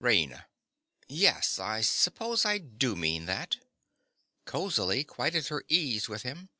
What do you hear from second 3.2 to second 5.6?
that. (_Cosily, quite at